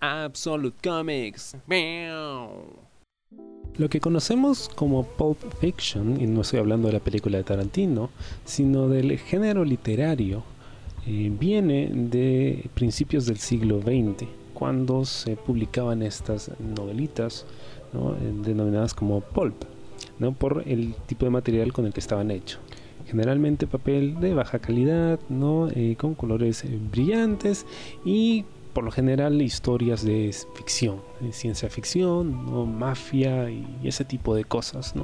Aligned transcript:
Absolute 0.00 0.76
Comics. 0.82 1.56
Lo 3.76 3.88
que 3.88 4.00
conocemos 4.00 4.68
como 4.74 5.04
Pulp 5.04 5.38
Fiction, 5.60 6.20
y 6.20 6.26
no 6.26 6.40
estoy 6.40 6.60
hablando 6.60 6.88
de 6.88 6.94
la 6.94 7.00
película 7.00 7.38
de 7.38 7.44
Tarantino, 7.44 8.10
sino 8.44 8.88
del 8.88 9.18
género 9.18 9.64
literario, 9.64 10.42
eh, 11.06 11.32
viene 11.38 11.90
de 11.92 12.68
principios 12.74 13.26
del 13.26 13.38
siglo 13.38 13.80
XX, 13.80 14.26
cuando 14.54 15.04
se 15.04 15.36
publicaban 15.36 16.02
estas 16.02 16.50
novelitas 16.58 17.46
eh, 17.94 18.32
denominadas 18.42 18.94
como 18.94 19.20
pulp, 19.20 19.64
¿no? 20.18 20.32
por 20.32 20.64
el 20.66 20.94
tipo 21.06 21.24
de 21.24 21.30
material 21.30 21.72
con 21.72 21.86
el 21.86 21.92
que 21.92 22.00
estaban 22.00 22.30
hechos 22.30 22.60
generalmente 23.06 23.66
papel 23.66 24.20
de 24.20 24.34
baja 24.34 24.58
calidad, 24.58 25.18
¿no? 25.30 25.68
Eh, 25.70 25.96
con 25.98 26.14
colores 26.14 26.62
brillantes 26.92 27.64
y 28.04 28.44
por 28.78 28.84
lo 28.84 28.92
general 28.92 29.42
historias 29.42 30.04
de 30.04 30.32
ficción, 30.54 31.00
ciencia 31.32 31.68
ficción, 31.68 32.78
mafia 32.78 33.50
y 33.50 33.66
ese 33.82 34.04
tipo 34.04 34.36
de 34.36 34.44
cosas, 34.44 34.94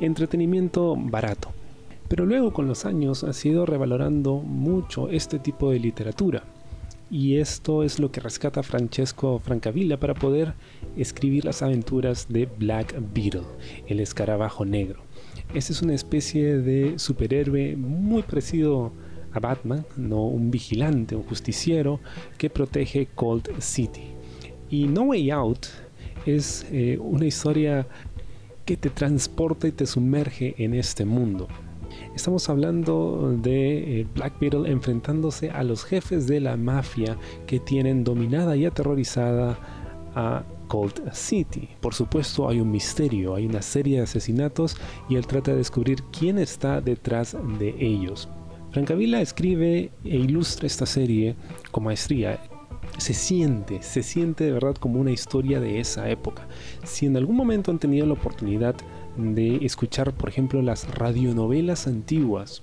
entretenimiento 0.00 0.96
barato. 0.96 1.52
Pero 2.08 2.26
luego 2.26 2.52
con 2.52 2.66
los 2.66 2.86
años 2.86 3.22
ha 3.22 3.32
sido 3.32 3.66
revalorando 3.66 4.38
mucho 4.38 5.08
este 5.10 5.38
tipo 5.38 5.70
de 5.70 5.78
literatura. 5.78 6.42
Y 7.08 7.36
esto 7.36 7.84
es 7.84 8.00
lo 8.00 8.10
que 8.10 8.18
rescata 8.18 8.64
Francesco 8.64 9.38
Francavilla 9.38 10.00
para 10.00 10.14
poder 10.14 10.54
escribir 10.96 11.44
las 11.44 11.62
aventuras 11.62 12.26
de 12.30 12.46
Black 12.46 12.96
Beetle, 13.14 13.42
el 13.86 14.00
escarabajo 14.00 14.64
negro. 14.64 15.02
Este 15.54 15.72
es 15.72 15.82
una 15.82 15.94
especie 15.94 16.58
de 16.58 16.98
superhéroe 16.98 17.76
muy 17.76 18.22
parecido 18.22 18.86
a 18.86 18.90
Batman, 19.38 19.84
no 19.96 20.24
un 20.24 20.50
vigilante, 20.50 21.14
un 21.14 21.22
justiciero 21.22 22.00
que 22.36 22.50
protege 22.50 23.08
Cold 23.14 23.60
City. 23.60 24.12
Y 24.70 24.86
No 24.86 25.02
Way 25.02 25.30
Out 25.30 25.66
es 26.26 26.66
eh, 26.70 26.98
una 27.00 27.26
historia 27.26 27.86
que 28.64 28.76
te 28.76 28.90
transporta 28.90 29.68
y 29.68 29.72
te 29.72 29.86
sumerge 29.86 30.54
en 30.58 30.74
este 30.74 31.04
mundo. 31.04 31.48
Estamos 32.14 32.48
hablando 32.48 33.36
de 33.40 34.00
eh, 34.00 34.06
Black 34.14 34.38
Beetle 34.40 34.70
enfrentándose 34.70 35.50
a 35.50 35.62
los 35.62 35.84
jefes 35.84 36.26
de 36.26 36.40
la 36.40 36.56
mafia 36.56 37.16
que 37.46 37.60
tienen 37.60 38.04
dominada 38.04 38.56
y 38.56 38.66
aterrorizada 38.66 39.58
a 40.14 40.44
Cold 40.68 41.12
City. 41.12 41.68
Por 41.80 41.94
supuesto 41.94 42.48
hay 42.48 42.60
un 42.60 42.70
misterio, 42.70 43.34
hay 43.34 43.46
una 43.46 43.62
serie 43.62 43.98
de 43.98 44.04
asesinatos 44.04 44.76
y 45.08 45.16
él 45.16 45.26
trata 45.26 45.50
de 45.52 45.58
descubrir 45.58 46.02
quién 46.16 46.38
está 46.38 46.80
detrás 46.80 47.36
de 47.58 47.74
ellos. 47.78 48.28
Francavilla 48.72 49.20
escribe 49.20 49.90
e 50.04 50.16
ilustra 50.16 50.66
esta 50.66 50.86
serie 50.86 51.34
con 51.70 51.84
maestría. 51.84 52.40
Se 52.98 53.14
siente, 53.14 53.82
se 53.82 54.02
siente 54.02 54.44
de 54.44 54.52
verdad 54.52 54.74
como 54.76 55.00
una 55.00 55.10
historia 55.10 55.60
de 55.60 55.80
esa 55.80 56.08
época. 56.08 56.46
Si 56.84 57.06
en 57.06 57.16
algún 57.16 57.36
momento 57.36 57.70
han 57.70 57.78
tenido 57.78 58.06
la 58.06 58.12
oportunidad 58.12 58.76
de 59.16 59.56
escuchar, 59.64 60.12
por 60.12 60.28
ejemplo, 60.28 60.62
las 60.62 60.88
radionovelas 60.94 61.86
antiguas, 61.86 62.62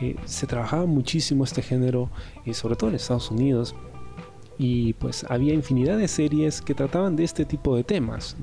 eh, 0.00 0.16
se 0.24 0.46
trabajaba 0.46 0.86
muchísimo 0.86 1.44
este 1.44 1.62
género, 1.62 2.10
y 2.44 2.54
sobre 2.54 2.76
todo 2.76 2.90
en 2.90 2.96
Estados 2.96 3.30
Unidos, 3.30 3.74
y 4.58 4.94
pues 4.94 5.24
había 5.28 5.54
infinidad 5.54 5.98
de 5.98 6.08
series 6.08 6.60
que 6.60 6.74
trataban 6.74 7.14
de 7.14 7.24
este 7.24 7.44
tipo 7.44 7.76
de 7.76 7.84
temas, 7.84 8.36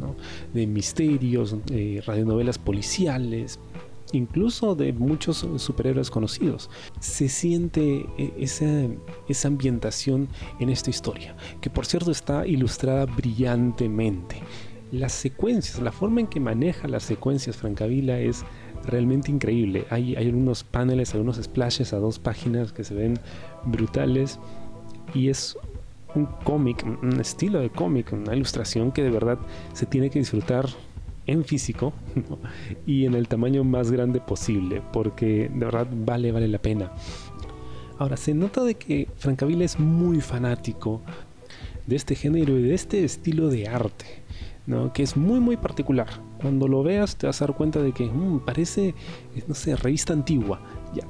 de 0.53 0.65
misterios, 0.65 1.55
de 1.65 2.01
radionovelas 2.05 2.57
policiales, 2.57 3.59
incluso 4.15 4.75
de 4.75 4.93
muchos 4.93 5.45
superhéroes 5.57 6.09
conocidos. 6.09 6.69
Se 6.99 7.29
siente 7.29 8.05
eh, 8.17 8.33
esa, 9.27 9.47
ambientación 9.47 10.27
en 10.59 10.69
esta 10.69 10.89
historia, 10.89 11.35
que 11.61 11.69
por 11.69 11.85
cierto 11.85 12.11
está 12.11 12.45
ilustrada 12.47 13.05
brillantemente. 13.05 14.41
Las 14.91 15.13
secuencias, 15.13 15.79
la 15.79 15.91
forma 15.91 16.21
en 16.21 16.27
que 16.27 16.39
maneja 16.39 16.87
las 16.87 17.03
secuencias 17.03 17.57
Francavila 17.57 18.19
es 18.19 18.43
realmente 18.85 19.31
increíble. 19.31 19.85
Hay, 19.89 20.15
hay 20.15 20.27
algunos 20.27 20.63
paneles, 20.63 21.13
algunos 21.13 21.37
splashes 21.37 21.91
a 21.93 21.97
dos 21.97 22.19
páginas 22.19 22.71
que 22.71 22.83
se 22.83 22.93
ven 22.93 23.19
brutales 23.65 24.39
y 25.13 25.29
es 25.29 25.57
un 26.13 26.25
cómic, 26.43 26.83
un 26.85 27.19
estilo 27.19 27.59
de 27.59 27.69
cómic, 27.69 28.13
una 28.13 28.35
ilustración 28.35 28.91
que 28.91 29.03
de 29.03 29.09
verdad 29.09 29.37
se 29.73 29.85
tiene 29.85 30.09
que 30.09 30.19
disfrutar 30.19 30.67
en 31.27 31.43
físico 31.43 31.93
y 32.85 33.05
en 33.05 33.13
el 33.13 33.27
tamaño 33.27 33.63
más 33.63 33.91
grande 33.91 34.19
posible, 34.19 34.81
porque 34.93 35.49
de 35.53 35.65
verdad 35.65 35.87
vale, 35.91 36.31
vale 36.31 36.47
la 36.47 36.59
pena. 36.59 36.91
Ahora, 37.97 38.17
se 38.17 38.33
nota 38.33 38.63
de 38.63 38.75
que 38.75 39.07
Francavilla 39.15 39.63
es 39.63 39.79
muy 39.79 40.19
fanático 40.19 41.01
de 41.87 41.95
este 41.95 42.15
género 42.15 42.57
y 42.59 42.63
de 42.63 42.73
este 42.73 43.03
estilo 43.03 43.49
de 43.49 43.67
arte, 43.67 44.05
¿no? 44.67 44.91
que 44.91 45.03
es 45.03 45.15
muy, 45.15 45.39
muy 45.39 45.55
particular. 45.55 46.07
Cuando 46.41 46.67
lo 46.67 46.83
veas 46.83 47.15
te 47.15 47.27
vas 47.27 47.41
a 47.41 47.47
dar 47.47 47.55
cuenta 47.55 47.81
de 47.81 47.93
que 47.93 48.05
mm, 48.05 48.41
parece, 48.41 48.93
no 49.47 49.55
sé, 49.55 49.75
revista 49.75 50.13
antigua. 50.13 50.59
Ya, 50.93 51.03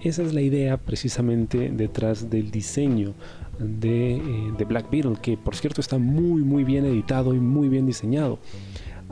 esa 0.00 0.22
es 0.22 0.32
la 0.32 0.40
idea 0.40 0.78
precisamente 0.78 1.70
detrás 1.70 2.30
del 2.30 2.50
diseño 2.50 3.12
de, 3.58 4.16
eh, 4.16 4.52
de 4.56 4.64
Black 4.64 4.90
Beetle, 4.90 5.16
que 5.20 5.36
por 5.36 5.54
cierto 5.54 5.82
está 5.82 5.98
muy, 5.98 6.42
muy 6.42 6.64
bien 6.64 6.86
editado 6.86 7.34
y 7.34 7.38
muy 7.38 7.68
bien 7.68 7.84
diseñado. 7.84 8.38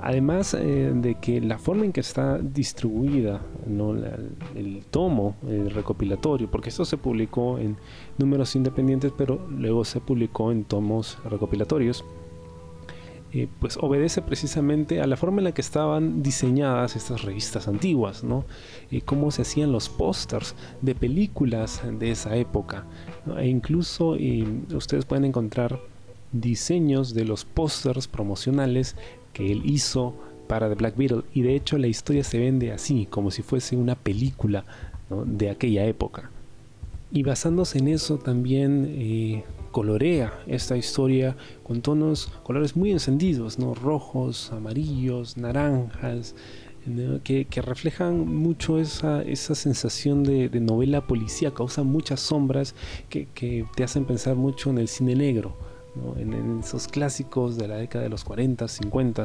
Además 0.01 0.55
eh, 0.55 0.93
de 0.95 1.17
que 1.17 1.41
la 1.41 1.59
forma 1.59 1.85
en 1.85 1.93
que 1.93 2.01
está 2.01 2.39
distribuida 2.39 3.41
el 4.55 4.85
tomo 4.91 5.37
el 5.47 5.71
recopilatorio, 5.71 6.51
porque 6.51 6.69
esto 6.69 6.85
se 6.85 6.97
publicó 6.97 7.59
en 7.59 7.77
números 8.17 8.55
independientes, 8.55 9.13
pero 9.17 9.47
luego 9.51 9.85
se 9.85 10.01
publicó 10.01 10.53
en 10.53 10.65
tomos 10.65 11.19
recopilatorios, 11.25 12.05
eh, 13.31 13.47
pues 13.61 13.77
obedece 13.77 14.23
precisamente 14.23 15.03
a 15.03 15.07
la 15.07 15.17
forma 15.17 15.39
en 15.39 15.45
la 15.45 15.53
que 15.53 15.61
estaban 15.61 16.23
diseñadas 16.23 16.97
estas 16.97 17.23
revistas 17.23 17.69
antiguas, 17.69 18.25
¿no? 18.25 18.47
Y 18.91 19.03
cómo 19.03 19.31
se 19.31 19.43
hacían 19.43 19.71
los 19.71 19.91
pósters 19.91 20.55
de 20.81 20.95
películas 20.95 21.83
de 21.99 22.11
esa 22.11 22.37
época. 22.37 22.87
E 23.37 23.49
incluso 23.49 24.17
ustedes 24.75 25.05
pueden 25.05 25.27
encontrar 25.27 25.79
diseños 26.33 27.15
de 27.15 27.25
los 27.25 27.45
pósters 27.45 28.09
promocionales 28.09 28.97
que 29.33 29.53
él 29.53 29.63
hizo 29.65 30.15
para 30.49 30.69
The 30.69 30.75
Black 30.75 30.97
Beetle. 30.97 31.23
Y 31.33 31.43
de 31.43 31.55
hecho 31.55 31.79
la 31.79 31.87
historia 31.87 32.25
se 32.25 32.39
vende 32.39 32.73
así, 32.73 33.07
como 33.07 33.31
si 33.31 33.43
fuese 33.43 33.77
una 33.77 33.95
película 33.95 34.65
de 35.25 35.51
aquella 35.51 35.85
época. 35.85 36.31
Y 37.11 37.23
basándose 37.23 37.79
en 37.79 37.89
eso 37.89 38.19
también 38.19 38.87
eh, 38.91 39.45
colorea 39.71 40.33
esta 40.47 40.77
historia 40.77 41.37
con 41.63 41.81
tonos, 41.81 42.31
colores 42.43 42.77
muy 42.77 42.91
encendidos, 42.91 43.59
¿no? 43.59 43.75
rojos, 43.75 44.53
amarillos, 44.53 45.37
naranjas, 45.37 46.35
que, 47.25 47.63
reflejan 47.63 48.35
mucho 48.35 48.79
esa, 48.79 49.23
esa 49.23 49.55
sensación 49.55 50.25
de, 50.25 50.49
novela 50.61 51.07
policía, 51.07 51.53
causan 51.53 51.87
muchas 51.87 52.21
sombras 52.21 52.75
que, 53.09 53.27
te 53.75 53.85
hacen 53.85 54.05
pensar 54.05 54.37
mucho 54.37 54.71
en 54.71 54.79
el 54.79 54.89
cine 54.89 55.15
negro 55.15 55.57
en, 56.17 56.61
esos 56.61 56.89
clásicos 56.89 57.57
de 57.57 57.69
la 57.69 57.77
década 57.77 58.05
de 58.05 58.11
los 58.11 58.25
40, 58.25 58.69
50 58.69 59.25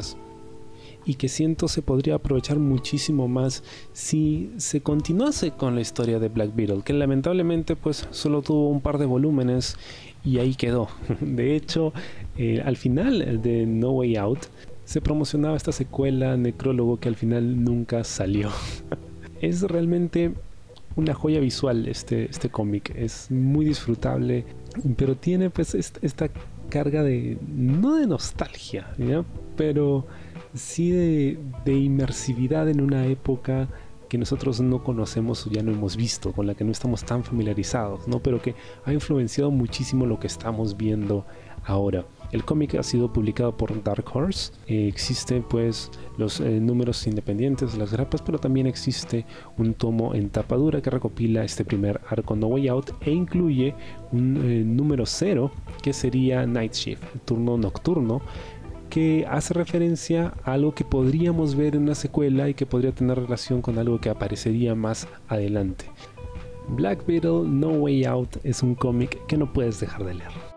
y 1.06 1.16
que 1.16 1.28
siento 1.28 1.68
se 1.68 1.82
podría 1.82 2.16
aprovechar 2.16 2.60
muchísimo 2.60 3.28
más 3.28 3.64
si 3.92 4.52
se 4.58 4.82
continuase 4.82 5.52
con 5.52 5.76
la 5.76 5.82
historia 5.82 6.20
de 6.20 6.30
Black 6.30 6.56
Beetle, 6.56 6.82
que 6.84 6.94
lamentablemente 6.94 7.76
pues 7.76 8.08
solo 8.12 8.42
tuvo 8.42 8.70
un 8.70 8.82
par 8.82 8.98
de 8.98 9.06
volúmenes 9.06 9.78
y 10.24 10.40
ahí 10.40 10.56
quedó. 10.56 10.88
De 11.20 11.56
hecho, 11.56 11.94
eh, 12.38 12.62
al 12.64 12.78
final 12.78 13.42
de 13.42 13.66
No 13.66 13.92
Way 13.92 14.16
Out 14.18 14.46
se 14.86 15.02
promocionaba 15.02 15.58
esta 15.58 15.72
secuela 15.72 16.38
necrólogo 16.38 17.00
que 17.00 17.10
al 17.10 17.16
final 17.16 17.64
nunca 17.64 18.04
salió. 18.04 18.50
es 19.42 19.62
realmente 19.64 20.34
una 20.96 21.14
joya 21.14 21.40
visual 21.40 21.88
este, 21.88 22.26
este 22.30 22.50
cómic, 22.50 22.94
es 22.96 23.30
muy 23.32 23.66
disfrutable, 23.66 24.46
pero 24.96 25.16
tiene 25.16 25.50
pues 25.50 25.76
esta 25.76 26.30
carga 26.74 27.04
de, 27.04 27.38
no 27.56 27.98
de 27.98 28.08
nostalgia, 28.08 28.88
pero 29.56 30.08
sí 30.56 30.90
de, 30.90 31.38
de 31.66 31.74
inmersividad 31.76 32.68
en 32.68 32.82
una 32.82 33.06
época 33.06 33.70
que 34.10 34.18
nosotros 34.18 34.60
no 34.60 34.84
conocemos 34.84 35.46
o 35.46 35.52
ya 35.52 35.62
no 35.62 35.72
hemos 35.72 35.96
visto, 35.96 36.32
con 36.32 36.48
la 36.48 36.56
que 36.56 36.64
no 36.64 36.72
estamos 36.72 37.04
tan 37.04 37.24
familiarizados, 37.24 38.08
¿no? 38.08 38.22
pero 38.24 38.42
que 38.42 38.56
ha 38.86 38.92
influenciado 38.92 39.52
muchísimo 39.52 40.08
lo 40.08 40.20
que 40.20 40.26
estamos 40.26 40.76
viendo 40.76 41.28
ahora. 41.64 42.06
El 42.34 42.44
cómic 42.44 42.74
ha 42.74 42.82
sido 42.82 43.14
publicado 43.14 43.56
por 43.56 43.84
Dark 43.84 44.06
Horse. 44.12 44.54
Eh, 44.66 44.88
existen 44.88 45.44
pues 45.44 45.92
los 46.18 46.40
eh, 46.40 46.60
números 46.60 47.06
independientes, 47.06 47.78
las 47.78 47.92
grapas, 47.92 48.24
pero 48.24 48.40
también 48.40 48.66
existe 48.66 49.28
un 49.60 49.76
tomo 49.76 50.16
en 50.16 50.32
tapadura 50.32 50.82
que 50.82 50.90
recopila 50.90 51.44
este 51.44 51.64
primer 51.64 52.02
arco 52.10 52.36
No 52.36 52.48
Way 52.48 52.70
Out 52.70 52.92
e 53.02 53.12
incluye 53.12 53.76
un 54.12 54.38
eh, 54.38 54.64
número 54.66 55.06
cero 55.06 55.52
que 55.84 55.94
sería 55.94 56.48
Night 56.48 56.74
Shift, 56.74 57.04
turno 57.26 57.58
nocturno, 57.58 58.22
que 58.90 59.26
hace 59.30 59.54
referencia 59.54 60.34
a 60.44 60.54
algo 60.54 60.74
que 60.74 60.86
podríamos 60.86 61.56
ver 61.56 61.76
en 61.76 61.84
una 61.84 61.96
secuela 61.96 62.50
y 62.50 62.54
que 62.54 62.66
podría 62.66 62.92
tener 62.92 63.20
relación 63.20 63.62
con 63.62 63.78
algo 63.78 64.00
que 64.00 64.10
aparecería 64.10 64.74
más 64.74 65.08
adelante. 65.28 65.86
Black 66.70 67.06
Beetle 67.06 67.44
No 67.46 67.70
Way 67.70 68.06
Out 68.06 68.38
es 68.44 68.64
un 68.64 68.76
cómic 68.76 69.26
que 69.28 69.38
no 69.38 69.52
puedes 69.52 69.80
dejar 69.80 70.06
de 70.06 70.14
leer. 70.16 70.53